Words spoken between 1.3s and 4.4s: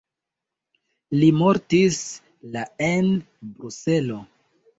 mortis la en Bruselo.